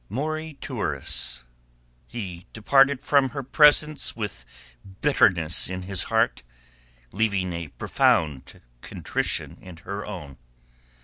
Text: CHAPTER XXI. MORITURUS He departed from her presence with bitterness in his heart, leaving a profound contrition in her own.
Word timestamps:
CHAPTER 0.01 0.07
XXI. 0.07 0.15
MORITURUS 0.15 1.43
He 2.07 2.47
departed 2.53 3.03
from 3.03 3.29
her 3.29 3.43
presence 3.43 4.15
with 4.15 4.45
bitterness 5.01 5.69
in 5.69 5.83
his 5.83 6.05
heart, 6.05 6.41
leaving 7.11 7.53
a 7.53 7.67
profound 7.67 8.61
contrition 8.81 9.59
in 9.61 9.77
her 9.85 10.03
own. 10.03 10.37